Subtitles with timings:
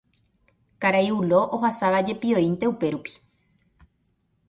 [0.85, 3.11] Karai Ulo ohasavajepivoínte upérupi.